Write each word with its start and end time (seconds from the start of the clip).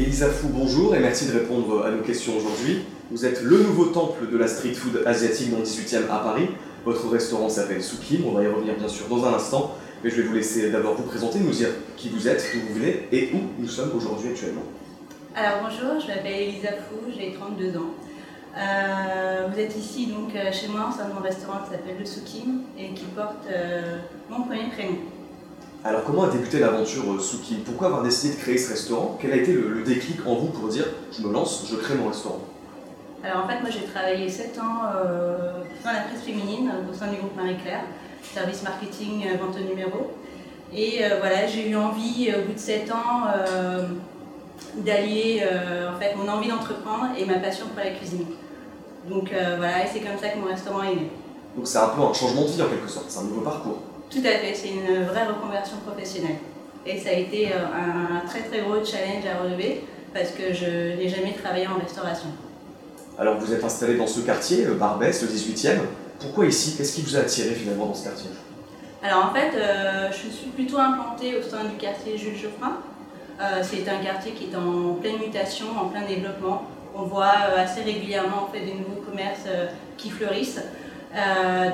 Elisa 0.00 0.30
Fou, 0.30 0.48
bonjour 0.48 0.96
et 0.96 0.98
merci 0.98 1.26
de 1.26 1.32
répondre 1.32 1.84
à 1.84 1.90
nos 1.90 2.02
questions 2.02 2.34
aujourd'hui. 2.34 2.84
Vous 3.10 3.26
êtes 3.26 3.42
le 3.42 3.58
nouveau 3.58 3.84
temple 3.86 4.30
de 4.32 4.38
la 4.38 4.48
street 4.48 4.72
food 4.72 5.02
asiatique 5.04 5.50
dans 5.50 5.58
le 5.58 5.64
18e 5.64 6.04
à 6.10 6.20
Paris. 6.20 6.48
Votre 6.86 7.06
restaurant 7.10 7.50
s'appelle 7.50 7.82
Soukim, 7.82 8.24
on 8.26 8.32
va 8.32 8.42
y 8.42 8.46
revenir 8.46 8.76
bien 8.76 8.88
sûr 8.88 9.08
dans 9.08 9.26
un 9.26 9.34
instant, 9.34 9.76
mais 10.02 10.08
je 10.08 10.16
vais 10.16 10.22
vous 10.22 10.32
laisser 10.32 10.70
d'abord 10.70 10.94
vous 10.94 11.02
présenter, 11.02 11.38
nous 11.38 11.50
dire 11.50 11.68
qui 11.98 12.08
vous 12.08 12.26
êtes, 12.26 12.42
d'où 12.54 12.60
vous 12.68 12.80
venez 12.80 13.08
et 13.12 13.30
où 13.34 13.40
nous 13.58 13.68
sommes 13.68 13.90
aujourd'hui 13.94 14.30
actuellement. 14.30 14.62
Alors 15.36 15.64
bonjour, 15.64 16.00
je 16.00 16.06
m'appelle 16.06 16.48
Elisa 16.48 16.70
Fou, 16.70 17.12
j'ai 17.14 17.34
32 17.34 17.76
ans. 17.76 17.90
Euh, 18.56 19.48
vous 19.52 19.60
êtes 19.60 19.76
ici 19.76 20.06
donc 20.06 20.34
euh, 20.34 20.50
chez 20.50 20.68
moi, 20.68 20.88
c'est 20.96 21.02
un 21.02 21.08
mon 21.14 21.20
restaurant 21.20 21.58
qui 21.64 21.72
s'appelle 21.72 21.96
le 21.98 22.06
Soukim 22.06 22.62
et 22.78 22.94
qui 22.94 23.04
porte 23.14 23.44
euh, 23.52 23.98
mon 24.30 24.44
premier 24.44 24.70
prénom. 24.70 24.96
Alors 25.82 26.04
comment 26.04 26.24
a 26.24 26.28
débuté 26.28 26.58
l'aventure 26.58 27.02
Soukim 27.22 27.60
Pourquoi 27.64 27.86
avoir 27.86 28.02
décidé 28.02 28.34
de 28.34 28.40
créer 28.40 28.58
ce 28.58 28.70
restaurant? 28.70 29.16
Quel 29.18 29.32
a 29.32 29.36
été 29.36 29.54
le, 29.54 29.68
le 29.70 29.82
déclic 29.82 30.26
en 30.26 30.34
vous 30.34 30.48
pour 30.48 30.68
dire 30.68 30.84
je 31.10 31.26
me 31.26 31.32
lance, 31.32 31.66
je 31.70 31.76
crée 31.76 31.94
mon 31.94 32.08
restaurant? 32.08 32.40
Alors 33.24 33.44
en 33.44 33.48
fait 33.48 33.60
moi 33.60 33.70
j'ai 33.70 33.84
travaillé 33.86 34.28
7 34.28 34.58
ans 34.58 34.82
dans 35.84 35.90
la 35.90 36.00
presse 36.00 36.22
féminine 36.24 36.70
au 36.90 36.94
sein 36.94 37.06
du 37.08 37.16
groupe 37.16 37.34
Marie-Claire, 37.34 37.84
service 38.34 38.62
marketing, 38.62 39.24
vente 39.40 39.58
numéro. 39.58 40.12
Et 40.74 41.00
voilà, 41.18 41.46
j'ai 41.46 41.70
eu 41.70 41.76
envie 41.76 42.30
au 42.30 42.46
bout 42.46 42.52
de 42.52 42.58
7 42.58 42.92
ans 42.92 43.24
d'allier 44.84 45.42
en 45.44 45.98
fait 45.98 46.14
mon 46.14 46.28
envie 46.28 46.48
d'entreprendre 46.48 47.08
et 47.18 47.24
ma 47.24 47.38
passion 47.38 47.66
pour 47.74 47.82
la 47.82 47.90
cuisine. 47.92 48.26
Donc 49.08 49.30
voilà, 49.32 49.84
et 49.84 49.88
c'est 49.90 50.00
comme 50.00 50.18
ça 50.20 50.28
que 50.28 50.38
mon 50.38 50.46
restaurant 50.46 50.82
est 50.82 50.94
né. 50.94 51.10
Donc 51.56 51.66
c'est 51.66 51.78
un 51.78 51.88
peu 51.88 52.02
un 52.02 52.12
changement 52.12 52.42
de 52.42 52.48
vie 52.48 52.62
en 52.62 52.68
quelque 52.68 52.88
sorte, 52.88 53.06
c'est 53.08 53.20
un 53.20 53.24
nouveau 53.24 53.40
parcours. 53.40 53.78
Tout 54.10 54.18
à 54.24 54.38
fait, 54.38 54.54
c'est 54.54 54.68
une 54.70 55.04
vraie 55.04 55.26
reconversion 55.26 55.76
professionnelle. 55.86 56.36
Et 56.84 56.98
ça 56.98 57.10
a 57.10 57.12
été 57.12 57.52
un 57.52 58.26
très 58.26 58.40
très 58.40 58.60
gros 58.60 58.84
challenge 58.84 59.24
à 59.26 59.42
relever 59.42 59.84
parce 60.12 60.30
que 60.30 60.52
je 60.52 60.96
n'ai 60.96 61.08
jamais 61.08 61.32
travaillé 61.32 61.66
en 61.66 61.78
restauration. 61.78 62.28
Alors 63.18 63.38
vous 63.38 63.52
êtes 63.52 63.62
installé 63.62 63.96
dans 63.96 64.06
ce 64.06 64.20
quartier, 64.20 64.64
Barbès, 64.64 65.22
le 65.22 65.28
18e. 65.28 65.78
Pourquoi 66.18 66.46
ici? 66.46 66.74
Qu'est-ce 66.76 66.94
qui 66.94 67.02
vous 67.02 67.16
a 67.16 67.20
attiré 67.20 67.54
finalement 67.54 67.86
dans 67.86 67.94
ce 67.94 68.04
quartier? 68.04 68.30
Alors 69.02 69.26
en 69.26 69.34
fait, 69.34 69.56
euh, 69.56 70.08
je 70.10 70.28
suis 70.28 70.50
plutôt 70.50 70.78
implantée 70.78 71.36
au 71.36 71.42
sein 71.42 71.64
du 71.64 71.76
quartier 71.76 72.18
Jules 72.18 72.36
Geoffrin. 72.36 72.78
Euh, 73.40 73.62
c'est 73.62 73.88
un 73.88 74.04
quartier 74.04 74.32
qui 74.32 74.50
est 74.50 74.56
en 74.56 74.94
pleine 74.94 75.18
mutation, 75.18 75.66
en 75.80 75.86
plein 75.88 76.02
développement. 76.06 76.64
On 76.94 77.04
voit 77.04 77.32
euh, 77.50 77.64
assez 77.64 77.82
régulièrement 77.82 78.48
en 78.48 78.52
fait, 78.52 78.60
des 78.60 78.74
nouveaux 78.74 79.00
commerces 79.08 79.48
qui 79.96 80.10
fleurissent. 80.10 80.60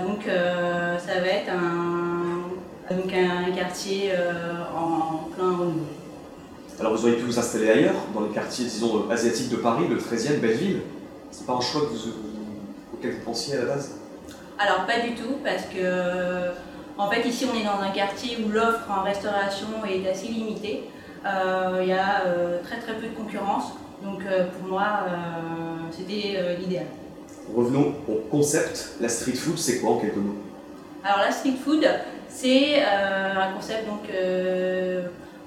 donc 0.07 0.21
ça 0.27 1.21
va 1.21 1.27
être 1.27 1.51
un, 1.51 2.16
donc 2.91 3.13
un 3.13 3.51
quartier 3.53 4.13
en 4.75 5.29
plein 5.35 5.51
renouveau. 5.51 5.87
Alors 6.79 6.95
vous 6.95 7.05
auriez 7.05 7.17
pu 7.17 7.25
vous 7.25 7.39
installer 7.39 7.71
ailleurs, 7.71 7.95
dans 8.15 8.21
les 8.21 8.35
quartiers, 8.35 8.67
disons, 8.67 9.09
asiatiques 9.11 9.49
de 9.49 9.57
Paris, 9.57 9.87
le 9.89 9.97
13e, 9.97 10.41
Belleville 10.41 10.83
C'est 11.31 11.47
pas 11.47 11.55
un 11.55 11.61
choix 11.61 11.83
auquel 12.93 13.13
vous 13.13 13.25
pensiez 13.25 13.55
à 13.55 13.61
la 13.61 13.65
base? 13.65 13.93
Alors 14.59 14.87
pas 14.87 15.01
du 15.01 15.15
tout, 15.15 15.37
parce 15.43 15.65
que 15.65 16.51
en 16.99 17.11
fait 17.11 17.27
ici 17.29 17.47
on 17.51 17.59
est 17.59 17.65
dans 17.65 17.81
un 17.81 17.91
quartier 17.91 18.39
où 18.45 18.51
l'offre 18.51 18.91
en 18.91 19.03
restauration 19.03 19.67
est 19.89 20.09
assez 20.09 20.29
limitée. 20.29 20.85
Euh, 21.27 21.81
il 21.83 21.89
y 21.89 21.93
a 21.93 22.25
euh, 22.27 22.63
très 22.63 22.79
très 22.79 22.95
peu 22.95 23.09
de 23.09 23.15
concurrence, 23.15 23.73
donc 24.03 24.21
euh, 24.25 24.47
pour 24.47 24.69
moi 24.69 25.07
c'était 25.91 26.57
l'idéal. 26.59 26.87
Revenons 27.55 27.95
au 28.09 28.15
concept, 28.31 28.95
la 29.01 29.09
street 29.09 29.35
food 29.35 29.59
c'est 29.59 29.81
quoi 29.81 29.93
en 29.93 29.99
quelques 29.99 30.17
mots? 30.17 30.37
Alors 31.07 31.21
la 31.21 31.31
street 31.31 31.55
food 31.65 31.87
c'est 32.29 32.83
un 32.83 33.53
concept 33.55 33.87
donc 33.87 34.11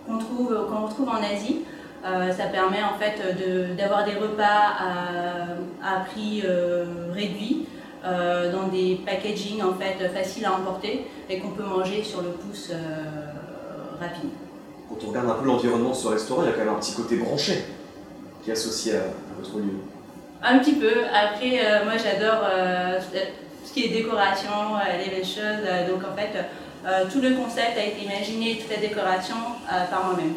qu'on 0.08 0.18
trouve, 0.18 0.68
qu'on 0.70 0.86
retrouve 0.88 1.10
en 1.10 1.18
Asie. 1.18 1.66
Euh, 2.06 2.32
ça 2.32 2.46
permet 2.46 2.82
en 2.82 2.98
fait 2.98 3.76
d'avoir 3.76 4.06
des 4.06 4.14
repas 4.14 4.78
à, 5.84 6.00
prix 6.06 6.44
euh, 6.46 6.86
réduit, 7.14 7.68
euh, 8.06 8.54
dans 8.54 8.70
des 8.70 9.02
packaging 9.06 9.62
en 9.62 9.74
fait 9.74 10.08
faciles 10.10 10.46
à 10.46 10.54
emporter 10.54 11.06
et 11.30 11.40
qu'on 11.40 11.50
peut 11.50 11.64
manger 11.64 12.04
sur 12.04 12.22
le 12.22 12.30
pouce 12.30 12.72
rapide. 14.00 14.30
Quand 14.88 14.96
on 15.06 15.10
regarde 15.10 15.30
un 15.30 15.34
peu 15.34 15.46
l'environnement 15.46 15.90
de 15.90 15.96
ce 15.96 16.08
restaurant, 16.08 16.44
il 16.44 16.46
y 16.46 16.50
a 16.50 16.54
quand 16.54 16.64
même 16.66 16.74
un 16.74 16.80
petit 16.80 16.94
côté 16.94 17.18
branché 17.18 17.66
qui 18.44 18.50
est 18.50 18.54
associé 18.54 18.96
à, 18.96 19.02
votre 19.38 19.58
lieu. 19.58 19.74
Un 20.42 20.60
petit 20.60 20.76
peu. 20.76 21.04
Après, 21.14 21.84
moi 21.84 21.94
j'adore 21.98 22.46
qui 23.82 23.86
est 23.86 24.02
décoration, 24.02 24.50
les 25.04 25.10
belles 25.10 25.26
choses. 25.26 25.64
donc 25.88 26.02
en 26.04 26.16
fait, 26.16 26.46
tout 27.12 27.22
le 27.22 27.36
concept 27.36 27.78
a 27.78 27.86
été 27.86 28.04
imaginé, 28.04 28.58
toute 28.58 28.70
la 28.70 28.82
décoration 28.82 29.36
par 29.90 30.06
moi-même. 30.06 30.36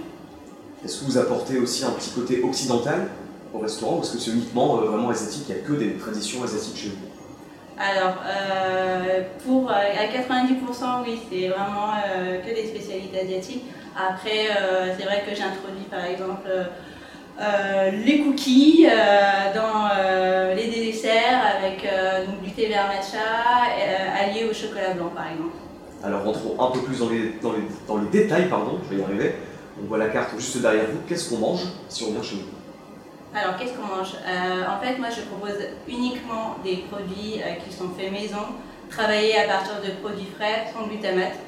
Est-ce 0.85 1.01
que 1.01 1.05
vous 1.05 1.19
apportez 1.19 1.59
aussi 1.59 1.85
un 1.85 1.91
petit 1.91 2.11
côté 2.11 2.43
occidental 2.43 3.09
au 3.55 3.59
restaurant? 3.59 3.99
Ou 3.99 4.03
est-ce 4.03 4.13
que 4.15 4.19
c'est 4.19 4.33
uniquement 4.33 4.79
euh, 4.79 4.87
vraiment 4.87 5.11
asiatique 5.11 5.45
Il 5.49 5.55
n'y 5.55 5.61
a 5.61 5.65
que 5.65 5.73
des 5.75 5.95
traditions 5.95 6.43
asiatiques 6.43 6.77
chez 6.77 6.89
vous 6.89 7.09
alors, 7.79 8.17
euh, 8.27 9.23
pour, 9.45 9.71
euh, 9.71 9.75
à 9.75 10.07
90%, 10.07 11.03
oui, 11.05 11.19
c'est 11.29 11.49
vraiment 11.49 11.95
que 12.45 12.55
des 12.55 12.67
spécialités 12.67 13.21
asiatiques. 13.21 13.65
Après, 13.97 14.51
c'est 14.97 15.05
vrai 15.05 15.25
que 15.27 15.35
j'ai 15.35 15.43
introduit 15.43 15.87
par 15.91 16.05
exemple 16.05 16.49
les 17.39 18.21
cookies 18.21 18.87
dans 19.55 19.89
les 20.55 20.67
desserts 20.69 21.41
avec 21.59 21.83
donc, 22.27 22.43
du 22.43 22.51
thé 22.53 22.67
vert 22.69 22.87
matcha 22.87 23.19
allié 24.21 24.45
au 24.49 24.55
chocolat 24.55 24.95
blanc 24.95 25.11
par 25.15 25.27
exemple. 25.33 25.57
Alors 26.05 26.25
rentrons 26.25 26.61
un 26.61 26.71
peu 26.71 26.81
plus 26.81 26.99
dans 26.99 27.09
les, 27.09 27.35
dans 27.41 27.53
les, 27.53 27.63
dans 27.87 27.99
les 27.99 28.09
détails, 28.11 28.49
pardon, 28.49 28.79
je 28.85 28.95
vais 28.95 29.01
y 29.01 29.05
arriver. 29.05 29.37
On 29.83 29.87
voit 29.87 29.99
la 29.99 30.09
carte 30.09 30.31
juste 30.37 30.59
derrière 30.59 30.85
vous. 30.91 30.99
Qu'est-ce 31.09 31.31
qu'on 31.31 31.39
mange 31.39 31.63
si 31.89 32.05
on 32.05 32.13
vient 32.13 32.23
chez 32.23 32.37
vous 32.37 32.63
alors, 33.35 33.57
qu'est-ce 33.57 33.73
qu'on 33.73 33.87
mange? 33.87 34.13
Euh, 34.27 34.65
En 34.69 34.79
fait, 34.85 34.99
moi, 34.99 35.09
je 35.09 35.23
propose 35.23 35.59
uniquement 35.89 36.57
des 36.63 36.85
produits 36.91 37.41
euh, 37.41 37.55
qui 37.65 37.75
sont 37.75 37.89
faits 37.99 38.13
maison, 38.13 38.45
travaillés 38.91 39.39
à 39.39 39.45
partir 39.49 39.81
de 39.83 39.91
produits 40.03 40.29
frais, 40.37 40.71
sans 40.75 40.87
glutamate. 40.87 41.39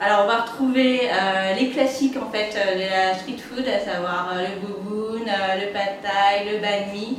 Alors, 0.00 0.24
on 0.24 0.26
va 0.26 0.42
retrouver 0.42 1.02
euh, 1.02 1.54
les 1.54 1.70
classiques 1.70 2.16
en 2.16 2.30
fait 2.30 2.50
de 2.50 2.80
la 2.80 3.14
street 3.14 3.38
food, 3.38 3.64
à 3.66 3.78
savoir 3.78 4.34
le 4.34 4.60
boboon, 4.60 5.24
le 5.24 5.72
pad 5.72 6.02
thai, 6.02 6.52
le 6.52 6.60
banh 6.60 6.92
mi, 6.92 7.18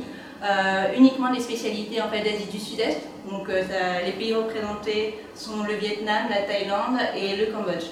uniquement 0.96 1.32
des 1.32 1.40
spécialités 1.40 2.00
en 2.00 2.08
fait 2.08 2.20
d'Asie 2.20 2.46
du 2.50 2.58
Sud-Est. 2.58 3.00
Donc, 3.30 3.48
les 3.48 4.12
pays 4.12 4.34
représentés 4.34 5.18
sont 5.34 5.64
le 5.64 5.74
Vietnam, 5.74 6.26
la 6.30 6.42
Thaïlande 6.42 6.98
et 7.16 7.36
le 7.36 7.46
Cambodge. 7.46 7.86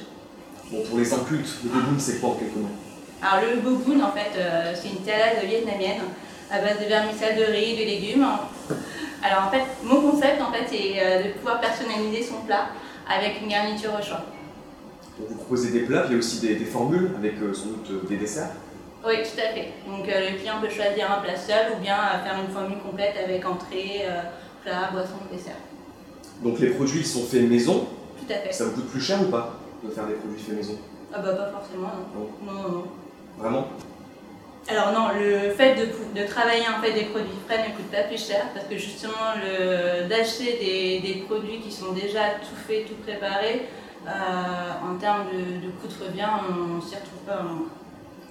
Bon, 0.70 0.82
pour 0.82 0.98
les 0.98 1.12
incultes, 1.12 1.58
le 1.62 1.70
boboon, 1.70 1.98
c'est 1.98 2.20
quoi 2.20 2.30
mots 2.30 2.68
Alors, 3.22 3.50
le 3.50 3.60
boboon, 3.60 4.02
en 4.02 4.12
fait, 4.12 4.32
euh, 4.38 4.72
c'est 4.74 4.88
une 4.88 5.04
salade 5.04 5.44
vietnamienne 5.44 6.00
à 6.50 6.58
base 6.58 6.80
de 6.80 6.86
vermicelle 6.86 7.36
de 7.36 7.44
riz, 7.44 7.76
de 7.76 7.84
légumes. 7.84 8.26
Alors, 9.22 9.46
en 9.46 9.50
fait, 9.50 9.64
mon 9.82 10.00
concept, 10.00 10.40
en 10.40 10.52
fait, 10.52 10.64
c'est 10.68 10.94
euh, 10.98 11.22
de 11.24 11.28
pouvoir 11.34 11.60
personnaliser 11.60 12.22
son 12.22 12.40
plat 12.46 12.68
avec 13.08 13.42
une 13.42 13.48
garniture 13.48 13.90
au 13.98 14.02
choix. 14.02 14.24
Donc, 15.18 15.28
vous 15.28 15.36
proposez 15.36 15.70
des 15.70 15.80
plats, 15.80 16.04
il 16.06 16.12
y 16.12 16.14
a 16.14 16.18
aussi 16.18 16.40
des, 16.40 16.56
formules 16.64 17.10
avec 17.16 17.34
euh, 17.40 17.54
sans 17.54 17.66
doute 17.66 18.08
des 18.08 18.16
desserts 18.16 18.50
Oui, 19.06 19.14
tout 19.22 19.38
à 19.38 19.54
fait. 19.54 19.68
Donc, 19.86 20.06
le 20.06 20.38
client 20.38 20.60
peut 20.60 20.68
choisir 20.68 21.10
un 21.10 21.22
plat 21.22 21.36
seul 21.36 21.72
ou 21.76 21.80
bien 21.80 21.96
faire 22.24 22.36
une 22.44 22.52
formule 22.52 22.78
complète 22.78 23.14
avec 23.22 23.46
entrée, 23.46 24.06
plat, 24.64 24.90
boisson, 24.92 25.14
dessert. 25.30 25.56
Donc, 26.42 26.58
les 26.58 26.70
produits, 26.70 27.00
ils 27.00 27.06
sont 27.06 27.22
faits 27.22 27.48
maison 27.48 27.86
Tout 28.18 28.32
à 28.32 28.38
fait. 28.38 28.52
Ça 28.52 28.64
vous 28.64 28.72
coûte 28.72 28.88
plus 28.88 29.00
cher 29.00 29.22
ou 29.22 29.26
pas 29.26 29.60
de 29.84 29.90
faire 29.90 30.06
des 30.06 30.14
produits 30.14 30.40
faits 30.40 30.56
maison? 30.56 30.78
Ah 31.12 31.20
bah 31.20 31.32
pas 31.34 31.50
forcément, 31.50 31.92
non. 32.14 32.52
Non, 32.52 32.68
non, 32.68 32.84
Vraiment? 33.38 33.68
Alors 34.66 34.92
non, 34.92 35.08
le 35.14 35.50
fait 35.50 35.74
de, 35.74 36.18
de, 36.18 36.26
travailler 36.26 36.64
en 36.66 36.82
fait 36.82 36.92
des 36.92 37.04
produits 37.04 37.36
frais 37.46 37.68
ne 37.68 37.76
coûte 37.76 37.90
pas 37.90 38.04
plus 38.04 38.26
cher 38.26 38.46
parce 38.54 38.66
que 38.66 38.78
justement 38.78 39.34
d'acheter 40.08 40.58
des, 40.58 41.06
des, 41.06 41.20
produits 41.20 41.60
qui 41.60 41.70
sont 41.70 41.92
déjà 41.92 42.20
tout 42.40 42.56
faits, 42.66 42.86
tout 42.86 42.94
préparés, 43.04 43.60
euh, 43.60 43.83
en 44.06 44.96
termes 44.98 45.26
de, 45.32 45.66
de 45.66 45.70
coût 45.72 45.88
de 45.88 46.06
revient, 46.06 46.28
on 46.48 46.76
ne 46.76 46.80
s'y 46.80 46.94
retrouve 46.94 47.20
pas 47.26 47.36
vraiment. 47.36 47.66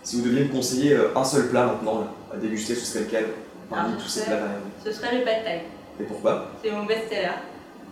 Si 0.03 0.17
vous 0.17 0.27
deviez 0.27 0.43
me 0.43 0.49
conseiller 0.49 0.93
euh, 0.93 1.15
un 1.15 1.23
seul 1.23 1.47
plat 1.47 1.65
maintenant 1.65 2.07
à 2.31 2.35
déguster, 2.35 2.75
ce 2.75 2.85
serait 2.85 3.05
lequel? 3.05 3.25
Parmi 3.69 3.95
tous 3.95 4.09
ces 4.09 4.25
plats 4.25 4.37
Ce 4.83 4.91
serait 4.91 5.17
le 5.17 5.23
pad 5.23 5.45
thai. 5.45 5.61
Et 5.99 6.03
pourquoi? 6.03 6.51
C'est 6.61 6.71
mon 6.71 6.85
best-seller. 6.85 7.29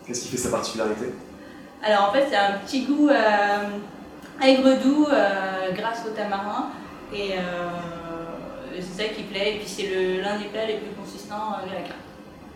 Qu'est-ce 0.06 0.24
qui 0.24 0.28
fait 0.28 0.38
sa 0.38 0.50
particularité? 0.50 1.06
Alors 1.82 2.10
en 2.10 2.12
fait, 2.12 2.26
c'est 2.30 2.36
un 2.36 2.58
petit 2.66 2.84
goût 2.84 3.08
euh, 3.08 4.44
aigre-doux 4.44 5.08
euh, 5.10 5.72
grâce 5.74 6.04
au 6.06 6.10
tamarin. 6.10 6.72
Et 7.14 7.34
euh, 7.34 7.40
c'est 8.76 9.04
ça 9.04 9.10
qui 9.10 9.24
plaît. 9.24 9.56
Et 9.56 9.60
puis 9.60 9.68
c'est 9.68 10.22
l'un 10.22 10.38
des 10.38 10.46
plats 10.46 10.66
les 10.66 10.78
plus 10.78 10.92
consistants 11.02 11.60
de 11.66 11.74
la 11.74 11.82
carte. 11.82 11.96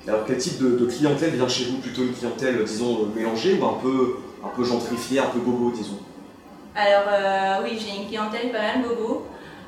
Alors 0.05 0.25
quel 0.27 0.37
type 0.37 0.59
de, 0.59 0.85
clientèle 0.85 1.31
vient 1.31 1.47
chez 1.47 1.65
vous? 1.65 1.77
Plutôt 1.77 2.03
une 2.03 2.13
clientèle, 2.13 2.61
disons, 2.65 3.07
mélangée 3.15 3.57
ou 3.57 3.65
un 3.65 3.79
peu, 3.81 4.17
un 4.45 4.49
peu 4.55 4.63
gentrifiée, 4.63 5.19
un 5.19 5.27
peu 5.27 5.39
bobo, 5.39 5.71
disons 5.71 5.99
Alors 6.75 7.63
oui, 7.63 7.79
j'ai 7.79 8.01
une 8.01 8.07
clientèle 8.07 8.51
pas 8.51 8.61
mal 8.61 8.81
bobo. 8.83 9.25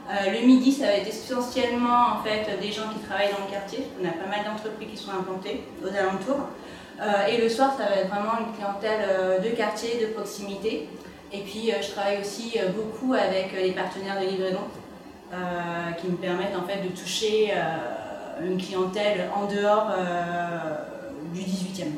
le 0.09 0.45
midi, 0.45 0.71
ça 0.71 0.85
va 0.85 0.93
être 0.93 1.07
essentiellement 1.07 2.19
en 2.19 2.23
fait, 2.23 2.59
des 2.61 2.71
gens 2.71 2.89
qui 2.93 2.99
travaillent 2.99 3.31
dans 3.31 3.45
le 3.45 3.51
quartier. 3.51 3.87
On 3.99 4.05
a 4.05 4.11
pas 4.11 4.29
mal 4.29 4.45
d'entreprises 4.45 4.89
qui 4.89 4.97
sont 4.97 5.11
implantées 5.11 5.63
aux 5.83 5.89
alentours. 5.89 6.47
Euh, 6.99 7.27
et 7.27 7.41
le 7.41 7.49
soir, 7.49 7.73
ça 7.77 7.85
va 7.85 7.95
être 7.97 8.09
vraiment 8.09 8.39
une 8.39 8.55
clientèle 8.55 9.07
euh, 9.07 9.39
de 9.39 9.49
quartier, 9.49 9.99
de 10.01 10.07
proximité. 10.13 10.89
Et 11.31 11.41
puis, 11.41 11.71
euh, 11.71 11.75
je 11.81 11.91
travaille 11.91 12.19
aussi 12.19 12.57
beaucoup 12.75 13.13
avec 13.13 13.53
les 13.53 13.71
partenaires 13.71 14.19
de 14.19 14.27
livraison. 14.27 14.61
qui 15.99 16.07
me 16.07 16.15
permettent 16.15 16.55
en 16.55 16.65
fait 16.65 16.81
de 16.81 16.89
toucher 16.95 17.51
une 18.41 18.57
clientèle 18.57 19.29
en 19.35 19.45
dehors 19.45 19.91
du 21.33 21.41
18e. 21.41 21.91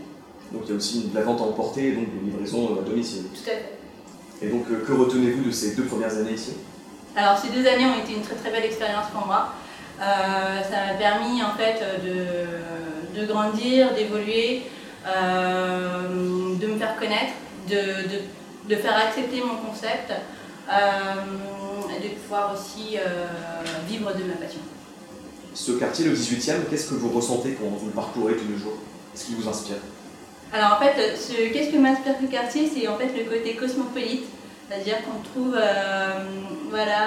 Donc 0.51 0.63
il 0.65 0.69
y 0.69 0.73
a 0.73 0.75
aussi 0.77 1.07
de 1.09 1.15
la 1.15 1.23
vente 1.23 1.39
à 1.41 1.43
emporter 1.43 1.89
et 1.89 1.91
donc 1.93 2.05
de 2.13 2.25
livraison 2.25 2.77
à 2.79 2.81
domicile. 2.87 3.23
Tout 3.33 3.49
à 3.49 3.53
fait. 3.53 3.77
Et 4.41 4.49
donc 4.49 4.65
que 4.67 4.91
retenez-vous 4.93 5.43
de 5.43 5.51
ces 5.51 5.75
deux 5.75 5.83
premières 5.83 6.15
années 6.17 6.33
ici? 6.33 6.53
Alors 7.15 7.37
ces 7.37 7.49
deux 7.49 7.67
années 7.67 7.85
ont 7.85 7.99
été 8.03 8.13
une 8.13 8.21
très 8.21 8.35
très 8.35 8.51
belle 8.51 8.65
expérience 8.65 9.07
pour 9.13 9.25
moi. 9.27 9.53
ça 9.99 10.85
m'a 10.87 10.93
permis 10.97 11.43
en 11.43 11.53
fait 11.57 11.79
de, 12.05 13.19
de 13.19 13.25
grandir, 13.25 13.93
d'évoluer, 13.93 14.63
de 15.05 16.67
me 16.67 16.77
faire 16.77 16.95
connaître, 16.97 17.33
de, 17.69 18.07
de 18.09 18.21
de 18.69 18.75
faire 18.75 18.95
accepter 18.95 19.41
mon 19.41 19.55
concept 19.67 20.11
euh, 20.11 20.73
et 21.97 22.03
de 22.07 22.13
pouvoir 22.13 22.53
aussi 22.53 22.97
euh, 22.97 23.25
vivre 23.87 24.13
de 24.13 24.23
ma 24.25 24.35
passion. 24.35 24.59
Ce 25.55 25.71
quartier, 25.71 26.05
le 26.05 26.13
18e, 26.13 26.69
qu'est-ce 26.69 26.89
que 26.89 26.93
vous 26.93 27.09
ressentez 27.09 27.53
quand 27.59 27.67
vous 27.67 27.87
le 27.87 27.91
parcourez 27.91 28.35
tous 28.35 28.47
les 28.47 28.57
jours? 28.59 28.77
Qu'est-ce 29.11 29.25
qui 29.25 29.33
vous 29.33 29.47
inspire? 29.49 29.77
Alors 30.53 30.77
en 30.77 30.83
fait, 30.83 30.95
qu'est-ce 31.53 31.71
que 31.71 31.77
m'inspire 31.77 32.15
le 32.21 32.27
quartier 32.27 32.69
C'est 32.73 32.87
en 32.87 32.97
fait 32.97 33.09
le 33.15 33.29
côté 33.29 33.55
cosmopolite, 33.55 34.25
c'est-à-dire 34.67 34.97
qu'on 35.03 35.21
trouve 35.21 35.55
euh, 35.55 36.23
voilà, 36.69 37.01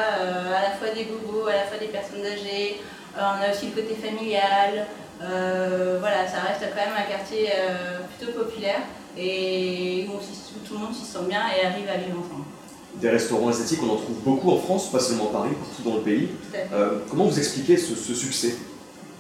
à 0.57 0.63
la 0.63 0.71
fois 0.79 0.89
des 0.95 1.05
bobos, 1.05 1.49
à 1.49 1.57
la 1.57 1.65
fois 1.65 1.79
des 1.79 1.89
personnes 1.89 2.25
âgées, 2.25 2.81
on 3.17 3.43
a 3.43 3.53
aussi 3.53 3.67
le 3.67 3.83
côté 3.83 3.95
familial, 3.95 4.87
voilà, 5.19 6.27
ça 6.27 6.41
reste 6.49 6.63
quand 6.75 6.85
même 6.85 6.97
un 6.97 7.11
quartier 7.11 7.51
plutôt 8.19 8.33
populaire 8.45 8.81
et 9.17 10.07
où, 10.09 10.19
tout 10.67 10.75
le 10.75 10.81
monde 10.81 10.95
s'y 10.95 11.05
sent 11.05 11.25
bien 11.29 11.43
et 11.49 11.67
arrive 11.67 11.89
à 11.89 11.97
vivre 11.99 12.19
ensemble. 12.19 12.45
Des 12.95 13.09
restaurants 13.09 13.49
asiatiques, 13.49 13.81
on 13.83 13.91
en 13.91 13.97
trouve 13.97 14.17
beaucoup 14.25 14.51
en 14.51 14.59
France, 14.59 14.91
pas 14.91 15.01
seulement 15.01 15.31
à 15.31 15.33
Paris, 15.33 15.51
partout 15.59 15.83
dans 15.83 15.97
le 15.97 16.03
pays. 16.03 16.29
Euh, 16.73 16.99
comment 17.11 17.25
vous 17.25 17.39
expliquez 17.39 17.77
ce, 17.77 17.95
succès? 18.15 18.57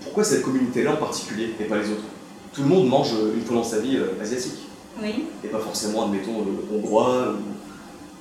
Pourquoi 0.02 0.25
cette 0.25 0.42
communauté-là 0.42 0.92
en 0.92 0.96
particulier 0.96 1.54
et 1.58 1.64
pas 1.64 1.78
les 1.78 1.90
autres? 1.90 2.04
Tout 2.52 2.62
le 2.62 2.69
monde 2.69 2.88
mange 2.88 3.12
une 3.34 3.44
fois 3.44 3.56
dans 3.56 3.64
sa 3.64 3.81
vie 3.81 3.96
euh, 3.96 4.20
asiatique. 4.20 4.69
Oui. 5.02 5.26
Et 5.43 5.49
pas 5.49 5.58
forcément, 5.58 6.04
admettons, 6.04 6.40
euh, 6.40 6.76
hongrois 6.76 7.34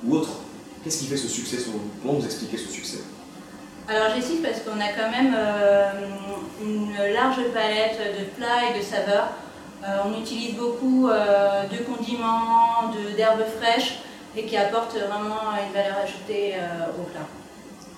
ou, 0.04 0.16
autre. 0.16 0.30
Qu'est-ce 0.82 1.00
qui 1.00 1.06
fait 1.06 1.16
ce 1.16 1.28
succès 1.28 1.58
Comment 2.02 2.14
vous 2.14 2.24
expliquez 2.24 2.56
ce 2.56 2.68
succès? 2.68 2.98
Alors 3.88 4.08
j'explique 4.14 4.42
parce 4.42 4.60
qu'on 4.60 4.80
a 4.80 4.92
quand 4.96 5.10
même 5.10 5.36
une 6.64 6.92
large 7.12 7.40
palette 7.52 7.98
de 8.18 8.24
plats 8.36 8.70
et 8.70 8.78
de 8.78 8.82
saveurs 8.82 9.28
euh, 9.84 9.98
on 10.06 10.20
utilise 10.20 10.54
beaucoup 10.54 11.08
euh, 11.08 11.64
de 11.64 11.78
condiments, 11.78 12.92
d'herbes 13.16 13.44
fraîches 13.60 13.98
et 14.36 14.44
qui 14.44 14.56
apportent 14.56 14.94
vraiment 14.94 15.40
une 15.66 15.72
valeur 15.72 15.98
ajoutée 16.04 16.54
euh, 16.54 17.00
au 17.00 17.02
plat. 17.10 17.26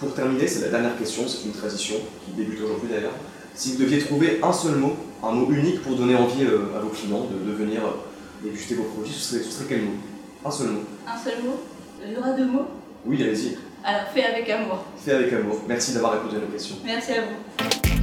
Pour 0.01 0.15
terminer, 0.15 0.47
c'est 0.49 0.63
la 0.63 0.69
dernière 0.69 0.97
question, 0.97 1.29
c'est 1.29 1.45
une 1.45 1.53
tradition 1.53 1.97
qui 2.25 2.33
débute 2.33 2.63
aujourd'hui 2.63 2.89
d'ailleurs. 2.89 3.13
Si 3.55 3.73
vous 3.73 3.85
deviez 3.85 4.01
trouver 4.01 4.41
un 4.43 4.53
seul 4.53 4.77
mot, 4.77 4.97
un 5.23 5.31
mot 5.31 5.51
unique 5.51 5.83
pour 5.83 5.95
donner 5.95 6.17
envie 6.17 6.43
à 6.43 6.81
vos 6.81 6.89
clients 6.89 7.27
de, 7.31 7.53
venir 7.53 7.83
déguster 8.43 8.75
vos 8.75 8.83
produits, 8.83 9.13
ce 9.13 9.39
serait, 9.39 9.67
quel 9.69 9.83
mot? 9.83 9.93
Un 10.45 10.51
seul 10.51 10.69
mot. 10.69 10.81
Un 11.07 11.17
seul 11.17 11.43
mot? 11.45 11.61
Il 12.05 12.13
y 12.13 12.17
aura 12.17 12.33
deux 12.33 12.47
mots 12.47 12.67
Oui, 13.07 13.23
allez-y. 13.23 13.57
Alors, 13.85 14.09
fait 14.13 14.25
avec 14.25 14.51
amour. 14.51 14.85
Fait 14.97 15.13
avec 15.13 15.33
amour. 15.33 15.61
Merci 15.69 15.95
d'avoir 15.95 16.15
répondu 16.15 16.37
à 16.37 16.41
nos 16.41 16.47
questions. 16.47 16.77
Merci 16.85 17.13
à 17.13 17.21
vous. 17.23 17.94